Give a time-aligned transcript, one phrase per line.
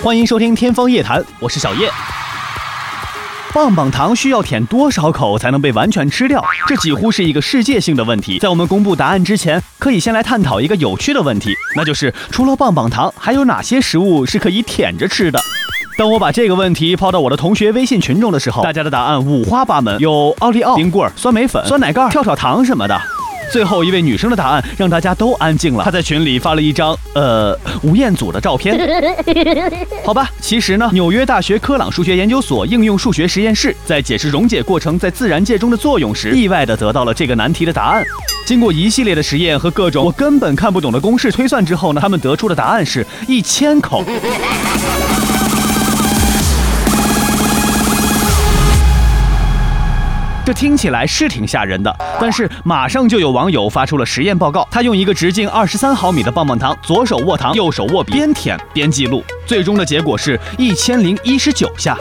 [0.00, 1.90] 欢迎收听《天方夜谭》，我是小叶。
[3.52, 6.40] 棒棒糖需要舔多少口才能被完全吃掉？
[6.68, 8.38] 这几乎是一个世界性的问题。
[8.38, 15.40] 在我们公布答案之前，可以先来探讨一个有趣的问题，那就是除了棒棒糖，还有哪些食物是可以舔着吃的？
[15.98, 22.96] 当我把这个问题抛到我的同学微信群中的时候，大家的答案五花八门，有奥利奥、冰棍、酸梅粉、酸奶盖、跳跳糖什么的。
[23.50, 25.84] 最后一位女生的答案让大家都安静了。
[25.84, 28.78] 她在群里发了一张呃吴彦祖的照片。
[30.04, 38.04] 好吧，其实呢，纽约大学科朗数学研究所应用数学实验室在解释溶解过程在自然界中的作用时，意外的得到了这个难题的答案。
[38.46, 44.02] 经过一系列的实验和各种我根本看不懂的公式推算之后呢，他们得出的答案是一千口。
[50.48, 54.66] 这听起来是挺吓人的，但是马上就有网友发出了实验报告。
[54.70, 59.22] 他用一个直径二十三毫米的棒棒糖，左手握糖，右手握笔，边舔边记录。
[59.44, 61.98] 最终的结果是一千零一十九下。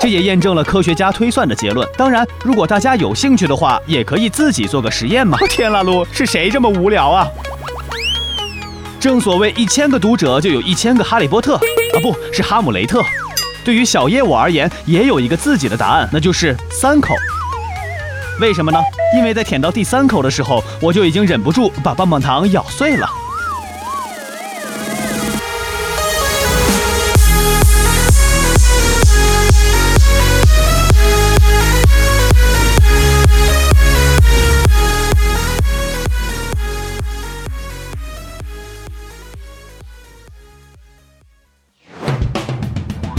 [0.00, 1.88] 这也验证了科学家推算的结论。
[1.96, 5.38] 当然，如果大家有兴趣的话，也可以自己做个实验嘛。
[5.48, 7.28] 天啦噜，是谁这么无聊啊？
[8.98, 13.00] 正所谓一千个读者就有一千个哈利波特啊，不是哈姆雷特。
[13.64, 17.14] 对于小叶我而言，也有一个自己的答案，那就是三口。
[18.40, 18.78] 为什么呢？
[19.14, 23.08] 因为在舔到第三口的时候，我就已经忍不住把棒棒糖咬碎了。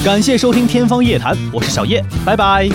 [0.03, 2.67] 感谢收听《天方夜谭》，我是小叶，拜拜。